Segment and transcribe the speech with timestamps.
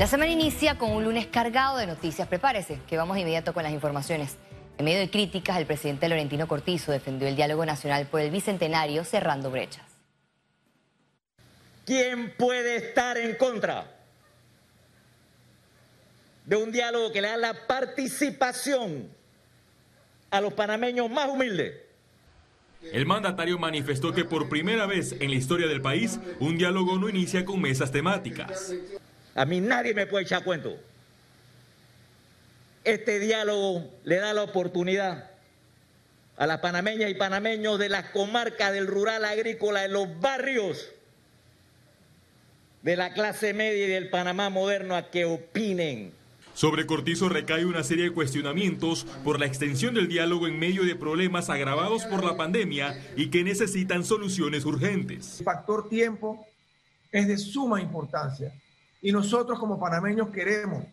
[0.00, 2.26] La semana inicia con un lunes cargado de noticias.
[2.26, 4.38] Prepárese, que vamos de inmediato con las informaciones.
[4.78, 9.04] En medio de críticas, el presidente Laurentino Cortizo defendió el diálogo nacional por el bicentenario
[9.04, 9.84] cerrando brechas.
[11.84, 13.94] ¿Quién puede estar en contra
[16.46, 19.06] de un diálogo que le da la participación
[20.30, 21.74] a los panameños más humildes?
[22.90, 27.10] El mandatario manifestó que por primera vez en la historia del país, un diálogo no
[27.10, 28.72] inicia con mesas temáticas.
[29.34, 30.76] A mí nadie me puede echar cuento.
[32.84, 35.30] Este diálogo le da la oportunidad
[36.36, 40.88] a las panameñas y panameños de las comarcas del rural agrícola, de los barrios
[42.82, 46.12] de la clase media y del Panamá moderno a que opinen.
[46.54, 50.96] Sobre Cortizo recae una serie de cuestionamientos por la extensión del diálogo en medio de
[50.96, 55.40] problemas agravados por la pandemia y que necesitan soluciones urgentes.
[55.40, 56.46] El factor tiempo
[57.12, 58.52] es de suma importancia
[59.00, 60.84] y nosotros como panameños queremos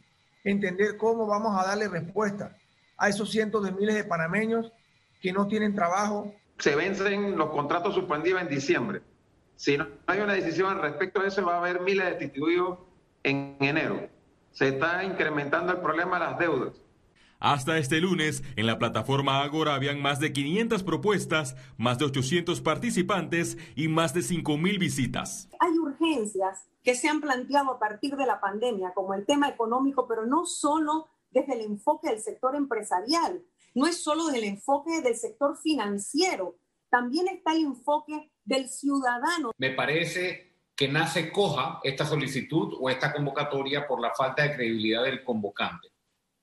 [0.44, 2.58] entender cómo vamos a darle respuesta
[2.98, 4.72] a esos cientos de miles de panameños
[5.22, 6.34] que no tienen trabajo.
[6.58, 9.02] Se vencen los contratos suspendidos en diciembre.
[9.56, 12.80] Si no hay una decisión al respecto de eso, va a haber miles de destituidos
[13.24, 14.08] en enero.
[14.52, 16.74] Se está incrementando el problema de las deudas.
[17.40, 22.62] Hasta este lunes, en la plataforma Agora habían más de 500 propuestas, más de 800
[22.62, 25.48] participantes y más de 5.000 visitas.
[25.60, 30.08] Hay urgencias que se han planteado a partir de la pandemia, como el tema económico,
[30.08, 33.44] pero no solo desde el enfoque del sector empresarial,
[33.76, 36.56] no es solo desde el enfoque del sector financiero,
[36.90, 39.52] también está el enfoque del ciudadano.
[39.58, 45.04] Me parece que nace coja esta solicitud o esta convocatoria por la falta de credibilidad
[45.04, 45.90] del convocante.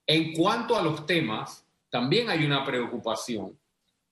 [0.06, 3.59] En cuanto a los temas, también hay una preocupación,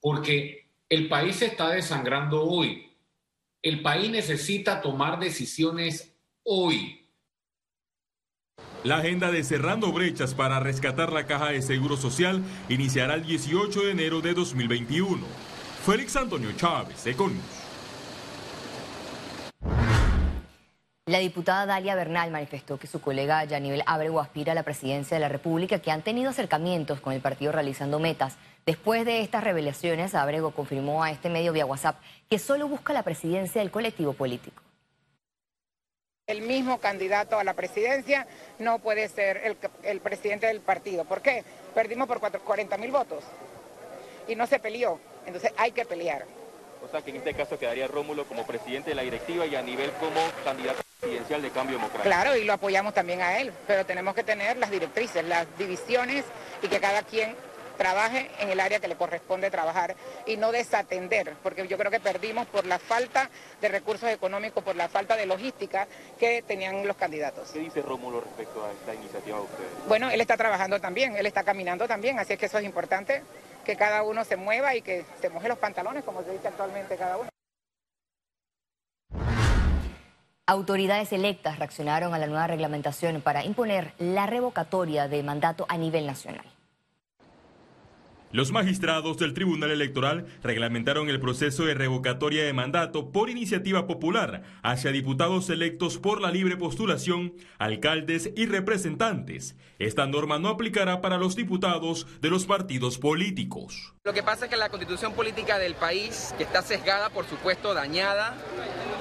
[0.00, 2.90] porque el país se está desangrando hoy.
[3.60, 6.11] El país necesita tomar decisiones
[6.44, 6.98] hoy.
[8.84, 13.82] La agenda de Cerrando Brechas para rescatar la caja de seguro social iniciará el 18
[13.82, 15.24] de enero de 2021.
[15.84, 17.42] Félix Antonio Chávez, Econius.
[21.06, 25.20] La diputada Dalia Bernal manifestó que su colega Yanivel Abrego aspira a la presidencia de
[25.20, 28.36] la República, que han tenido acercamientos con el partido realizando metas.
[28.66, 33.02] Después de estas revelaciones, Abrego confirmó a este medio vía WhatsApp que solo busca la
[33.02, 34.62] presidencia del colectivo político.
[36.28, 38.28] El mismo candidato a la presidencia
[38.60, 41.04] no puede ser el, el presidente del partido.
[41.04, 41.42] ¿Por qué?
[41.74, 43.24] Perdimos por 40 mil votos
[44.28, 45.00] y no se peleó.
[45.26, 46.24] Entonces hay que pelear.
[46.80, 49.62] O sea que en este caso quedaría Rómulo como presidente de la directiva y a
[49.62, 52.04] nivel como candidato presidencial de Cambio Democrático.
[52.04, 56.24] Claro, y lo apoyamos también a él, pero tenemos que tener las directrices, las divisiones
[56.62, 57.34] y que cada quien
[57.76, 59.96] trabaje en el área que le corresponde trabajar
[60.26, 64.76] y no desatender, porque yo creo que perdimos por la falta de recursos económicos, por
[64.76, 65.86] la falta de logística
[66.18, 67.50] que tenían los candidatos.
[67.50, 69.70] ¿Qué dice Rómulo respecto a esta iniciativa de ustedes?
[69.88, 73.22] Bueno, él está trabajando también, él está caminando también, así es que eso es importante,
[73.64, 76.96] que cada uno se mueva y que se moje los pantalones, como se dice actualmente
[76.96, 77.28] cada uno.
[80.46, 86.04] Autoridades electas reaccionaron a la nueva reglamentación para imponer la revocatoria de mandato a nivel
[86.04, 86.44] nacional.
[88.32, 94.42] Los magistrados del Tribunal Electoral reglamentaron el proceso de revocatoria de mandato por iniciativa popular
[94.62, 99.54] hacia diputados electos por la libre postulación, alcaldes y representantes.
[99.78, 103.92] Esta norma no aplicará para los diputados de los partidos políticos.
[104.02, 107.74] Lo que pasa es que la constitución política del país, que está sesgada, por supuesto,
[107.74, 108.34] dañada,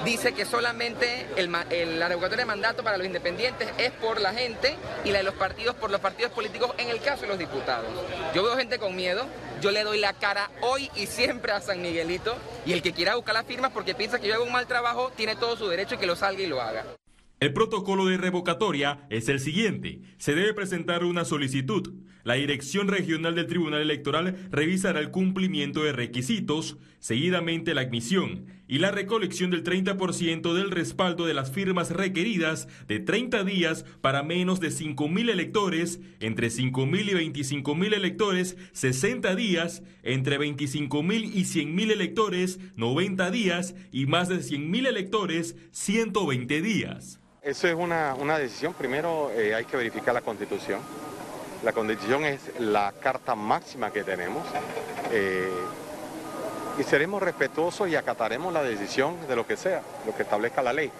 [0.04, 1.52] dice que solamente el,
[1.98, 5.34] la revocatoria de mandato para los independientes es por la gente y la de los
[5.34, 7.86] partidos por los partidos políticos en el caso de los diputados.
[8.34, 9.26] Yo veo gente con miedo,
[9.60, 12.36] yo le doy la cara hoy y siempre a San Miguelito
[12.66, 15.12] y el que quiera buscar las firmas porque piensa que yo hago un mal trabajo
[15.16, 16.84] tiene todo su derecho y que lo salga y lo haga.
[17.42, 20.00] El protocolo de revocatoria es el siguiente.
[20.16, 21.92] Se debe presentar una solicitud.
[22.22, 28.78] La Dirección Regional del Tribunal Electoral revisará el cumplimiento de requisitos, seguidamente la admisión y
[28.78, 34.60] la recolección del 30% del respaldo de las firmas requeridas de 30 días para menos
[34.60, 42.60] de 5.000 electores, entre 5.000 y 25.000 electores 60 días, entre 25.000 y 100.000 electores
[42.76, 47.20] 90 días y más de 100.000 electores 120 días.
[47.42, 48.72] Eso es una, una decisión.
[48.72, 50.80] Primero eh, hay que verificar la constitución.
[51.62, 54.46] La constitución es la carta máxima que tenemos.
[55.10, 55.50] Eh,
[56.78, 60.72] y seremos respetuosos y acataremos la decisión de lo que sea, lo que establezca la
[60.72, 60.90] ley.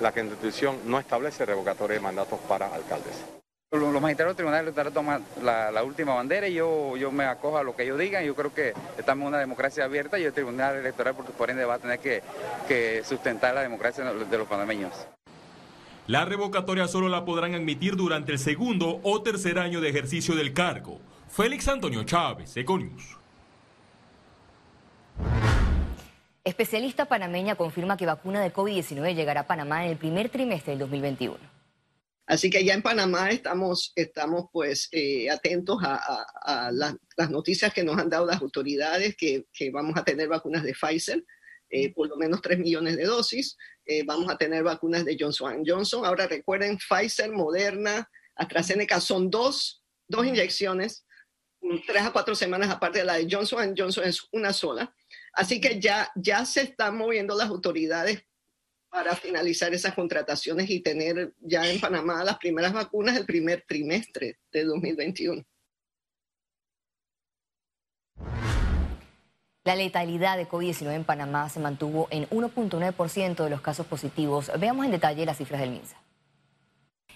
[0.00, 3.24] La constitución no establece revocatoria de mandatos para alcaldes.
[3.70, 7.56] Los magistrados del Tribunal Electoral toman la, la, última bandera y yo, yo me acojo
[7.56, 8.22] a lo que ellos digan.
[8.22, 11.64] Yo creo que estamos en una democracia abierta y el Tribunal Electoral, por, por ende,
[11.64, 12.22] va a tener que,
[12.68, 14.92] que sustentar la democracia de los panameños.
[16.06, 20.52] La revocatoria solo la podrán admitir durante el segundo o tercer año de ejercicio del
[20.52, 21.00] cargo.
[21.30, 23.21] Félix Antonio Chávez, Econius.
[26.44, 30.80] Especialista panameña confirma que vacuna de COVID-19 llegará a Panamá en el primer trimestre del
[30.80, 31.38] 2021.
[32.26, 37.96] Así que ya en Panamá estamos, estamos pues eh, atentos a, las noticias que nos
[37.98, 41.24] han dado las autoridades, que, vamos a tener vacunas de Pfizer,
[41.70, 45.62] eh, por lo menos 3 millones de dosis, eh, vamos a tener vacunas de Johnson
[45.64, 46.04] Johnson.
[46.04, 51.06] Ahora recuerden, Pfizer, Moderna, AstraZeneca son dos, dos inyecciones,
[51.86, 54.92] tres a cuatro semanas aparte de la de Johnson Johnson es una sola.
[55.32, 58.24] Así que ya, ya se están moviendo las autoridades
[58.90, 64.38] para finalizar esas contrataciones y tener ya en Panamá las primeras vacunas el primer trimestre
[64.52, 65.42] de 2021.
[69.64, 74.50] La letalidad de COVID-19 en Panamá se mantuvo en 1.9% de los casos positivos.
[74.58, 76.02] Veamos en detalle las cifras del MINSA.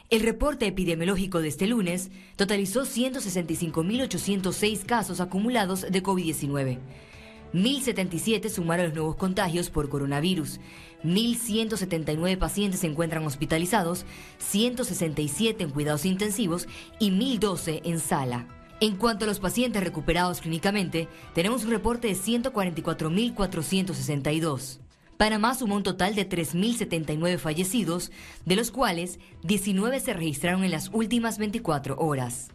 [0.09, 6.79] El reporte epidemiológico de este lunes totalizó 165.806 casos acumulados de COVID-19.
[7.53, 10.61] 1.077 sumaron los nuevos contagios por coronavirus.
[11.05, 14.05] 1.179 pacientes se encuentran hospitalizados,
[14.39, 18.47] 167 en cuidados intensivos y 1.012 en sala.
[18.81, 24.81] En cuanto a los pacientes recuperados clínicamente, tenemos un reporte de 144.462.
[25.17, 28.13] Panamá sumó un total de 3.079 fallecidos,
[28.45, 32.49] de los cuales 19 se registraron en las últimas 24 horas.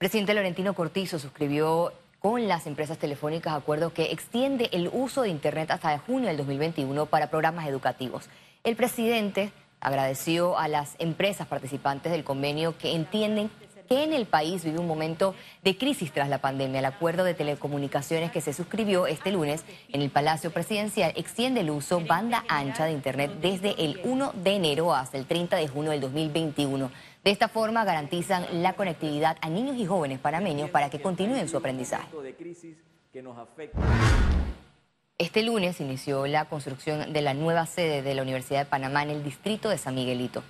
[0.00, 5.70] Presidente Laurentino Cortizo suscribió con las empresas telefónicas acuerdo que extiende el uso de Internet
[5.70, 8.30] hasta junio del 2021 para programas educativos.
[8.64, 13.50] El presidente agradeció a las empresas participantes del convenio que entienden
[13.90, 16.78] que en el país vive un momento de crisis tras la pandemia.
[16.78, 21.70] El acuerdo de telecomunicaciones que se suscribió este lunes en el Palacio Presidencial extiende el
[21.70, 25.90] uso banda ancha de Internet desde el 1 de enero hasta el 30 de junio
[25.90, 26.90] del 2021.
[27.22, 31.58] De esta forma garantizan la conectividad a niños y jóvenes panameños para que continúen su
[31.58, 32.08] aprendizaje.
[35.18, 39.10] Este lunes inició la construcción de la nueva sede de la Universidad de Panamá en
[39.10, 40.42] el distrito de San Miguelito.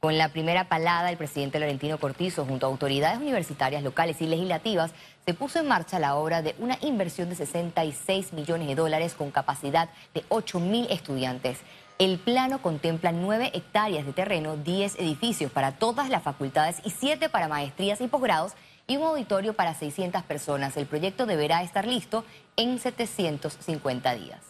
[0.00, 4.92] Con la primera palada, el presidente Laurentino Cortizo, junto a autoridades universitarias locales y legislativas,
[5.26, 9.30] se puso en marcha la obra de una inversión de 66 millones de dólares con
[9.30, 11.58] capacidad de 8 mil estudiantes.
[12.02, 17.28] El plano contempla nueve hectáreas de terreno, 10 edificios para todas las facultades y siete
[17.28, 18.54] para maestrías y posgrados
[18.88, 20.76] y un auditorio para 600 personas.
[20.76, 22.24] El proyecto deberá estar listo
[22.56, 24.40] en 750 días.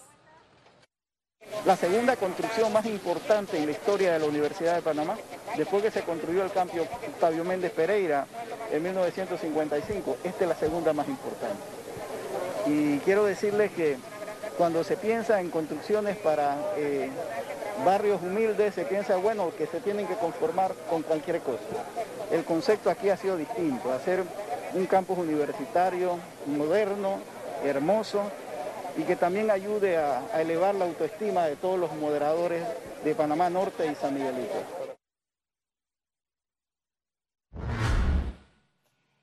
[1.67, 5.19] La segunda construcción más importante en la historia de la Universidad de Panamá,
[5.55, 8.27] después que se construyó el campio Octavio Méndez Pereira
[8.73, 11.63] en 1955, esta es la segunda más importante.
[12.67, 13.99] Y quiero decirles que
[14.63, 17.11] cuando se piensa en construcciones para eh,
[17.85, 21.59] barrios humildes, se piensa, bueno, que se tienen que conformar con cualquier cosa.
[22.31, 24.23] El concepto aquí ha sido distinto, hacer
[24.75, 26.17] un campus universitario
[26.47, 27.19] moderno,
[27.65, 28.23] hermoso,
[28.97, 32.63] y que también ayude a, a elevar la autoestima de todos los moderadores
[33.03, 34.82] de Panamá Norte y San Miguelito.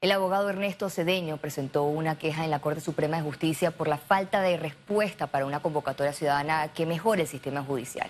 [0.02, 3.98] El abogado Ernesto Cedeño presentó una queja en la Corte Suprema de Justicia por la
[3.98, 8.10] falta de respuesta para una convocatoria ciudadana que mejore el sistema judicial.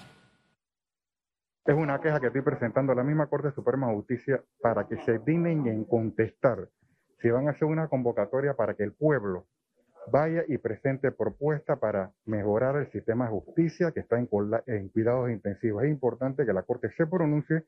[1.65, 4.97] Es una queja que estoy presentando a la misma Corte Suprema de Justicia para que
[4.97, 6.69] se dignen en contestar
[7.23, 9.47] si van a hacer una convocatoria para que el pueblo
[10.11, 14.29] vaya y presente propuesta para mejorar el sistema de justicia que está en,
[14.67, 15.83] en cuidados intensivos.
[15.83, 17.63] Es importante que la Corte se pronuncie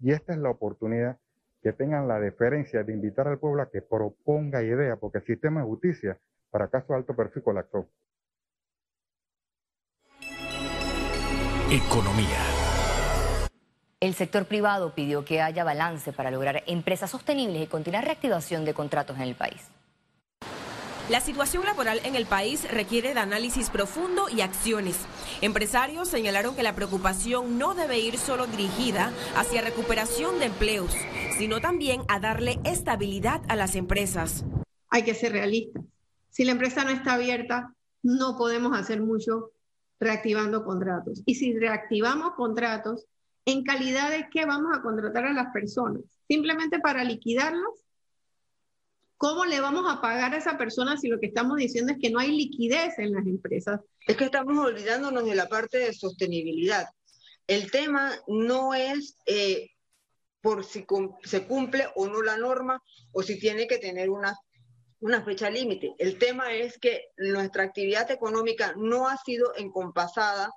[0.00, 1.18] y esta es la oportunidad
[1.62, 5.60] que tengan la deferencia de invitar al pueblo a que proponga ideas, porque el sistema
[5.60, 6.18] de justicia,
[6.50, 7.88] para casos de alto perfil, colapsó.
[11.70, 12.38] Economía.
[14.00, 18.72] El sector privado pidió que haya balance para lograr empresas sostenibles y continuar reactivación de
[18.72, 19.68] contratos en el país.
[21.08, 25.06] La situación laboral en el país requiere de análisis profundo y acciones.
[25.40, 30.92] Empresarios señalaron que la preocupación no debe ir solo dirigida hacia recuperación de empleos,
[31.38, 34.44] sino también a darle estabilidad a las empresas.
[34.90, 35.82] Hay que ser realistas.
[36.28, 39.52] Si la empresa no está abierta, no podemos hacer mucho
[39.98, 41.22] reactivando contratos.
[41.24, 43.06] Y si reactivamos contratos,
[43.46, 46.02] ¿en calidad de qué vamos a contratar a las personas?
[46.28, 47.87] ¿Simplemente para liquidarlas?
[49.18, 52.10] ¿Cómo le vamos a pagar a esa persona si lo que estamos diciendo es que
[52.10, 53.80] no hay liquidez en las empresas?
[54.06, 56.86] Es que estamos olvidándonos de la parte de sostenibilidad.
[57.48, 59.70] El tema no es eh,
[60.40, 60.86] por si
[61.24, 64.36] se cumple o no la norma o si tiene que tener una,
[65.00, 65.94] una fecha límite.
[65.98, 70.52] El tema es que nuestra actividad económica no ha sido encompasada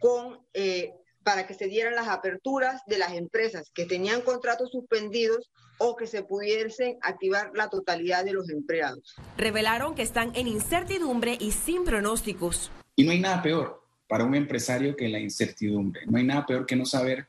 [0.00, 0.94] con, eh,
[1.28, 6.06] para que se dieran las aperturas de las empresas que tenían contratos suspendidos o que
[6.06, 9.14] se pudiesen activar la totalidad de los empleados.
[9.36, 12.70] Revelaron que están en incertidumbre y sin pronósticos.
[12.96, 16.06] Y no hay nada peor para un empresario que la incertidumbre.
[16.06, 17.26] No hay nada peor que no saber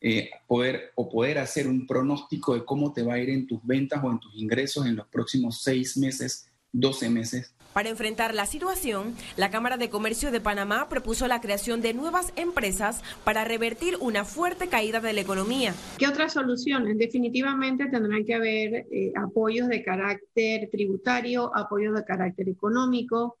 [0.00, 3.62] eh, poder o poder hacer un pronóstico de cómo te va a ir en tus
[3.66, 7.52] ventas o en tus ingresos en los próximos seis meses, 12 meses.
[7.72, 12.32] Para enfrentar la situación, la Cámara de Comercio de Panamá propuso la creación de nuevas
[12.36, 15.74] empresas para revertir una fuerte caída de la economía.
[15.98, 16.98] ¿Qué otras soluciones?
[16.98, 23.38] Definitivamente tendrán que haber eh, apoyos de carácter tributario, apoyos de carácter económico.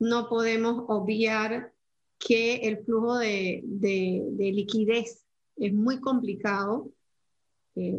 [0.00, 1.72] No podemos obviar
[2.18, 3.62] que el flujo de,
[4.38, 5.24] liquidez
[5.56, 6.90] es muy complicado.
[7.76, 7.94] Eh,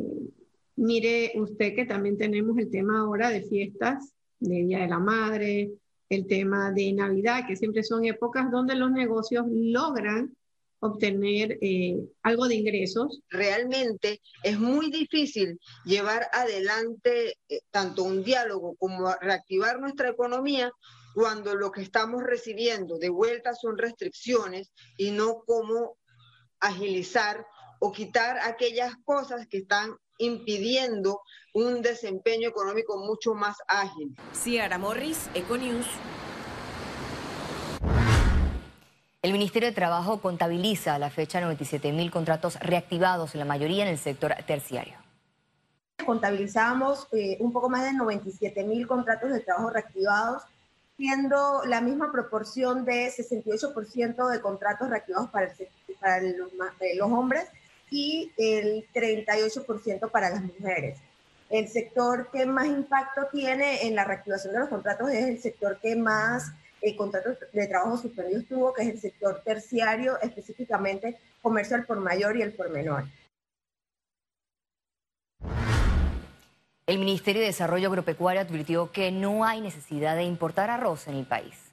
[0.76, 5.72] mire usted que también tenemos el tema ahora de fiestas, de Día de la Madre,
[6.10, 10.36] el tema de Navidad, que siempre son épocas donde los negocios logran
[10.80, 13.22] obtener eh, algo de ingresos.
[13.30, 20.72] Realmente es muy difícil llevar adelante eh, tanto un diálogo como reactivar nuestra economía
[21.14, 25.98] cuando lo que estamos recibiendo de vuelta son restricciones y no cómo
[26.60, 27.46] agilizar
[27.80, 31.22] o quitar aquellas cosas que están impidiendo
[31.54, 34.16] un desempeño económico mucho más ágil.
[34.34, 35.88] Ciara Morris, Econews.
[39.22, 43.90] El Ministerio de Trabajo contabiliza a la fecha 97 mil contratos reactivados, la mayoría en
[43.90, 44.96] el sector terciario.
[46.06, 50.44] Contabilizamos eh, un poco más de 97 mil contratos de trabajo reactivados
[51.02, 55.52] siendo la misma proporción de 68% de contratos reactivados para,
[56.00, 57.46] para los, los, hombres
[57.92, 60.98] y el 38% para las mujeres.
[61.50, 65.78] El sector que más impacto tiene en la reactivación de los contratos es el sector
[65.80, 71.76] que más eh, contratos de trabajo suspendidos tuvo, que es el sector terciario, específicamente comercio
[71.76, 73.04] al por mayor y el por menor.
[76.88, 81.26] El Ministerio de Desarrollo Agropecuario advirtió que no hay necesidad de importar arroz en el
[81.26, 81.71] país.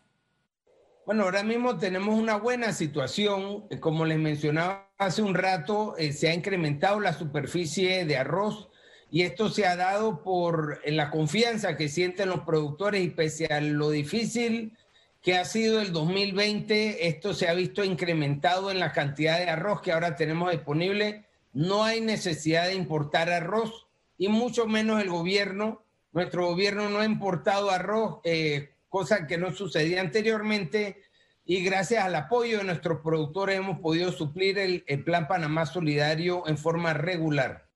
[1.09, 3.67] Bueno, ahora mismo tenemos una buena situación.
[3.81, 8.69] Como les mencionaba hace un rato, eh, se ha incrementado la superficie de arroz
[9.11, 13.63] y esto se ha dado por la confianza que sienten los productores y pese a
[13.63, 14.77] lo difícil
[15.23, 19.81] que ha sido el 2020, esto se ha visto incrementado en la cantidad de arroz
[19.81, 21.25] que ahora tenemos disponible.
[21.55, 23.87] No hay necesidad de importar arroz
[24.19, 25.83] y mucho menos el gobierno.
[26.13, 31.03] Nuestro gobierno no ha importado arroz, eh, cosa que no sucedía anteriormente,
[31.45, 36.59] y gracias al apoyo de nuestros productores hemos podido suplir el, Plan Panamá Solidario en
[36.59, 37.67] forma regular.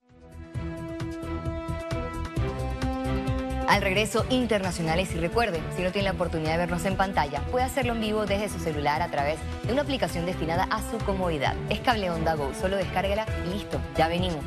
[3.66, 7.64] Al regreso, internacionales y recuerden, si no tiene la oportunidad de vernos en pantalla, puede
[7.64, 11.56] hacerlo en vivo desde su celular a través de una aplicación destinada a su comodidad.
[11.70, 14.44] Es Cable Onda Go, solo descárguela y listo, ya venimos.